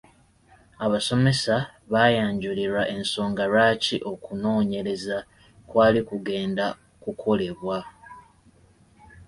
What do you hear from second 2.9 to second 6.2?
ensonga lwaki okunoonyereza kwali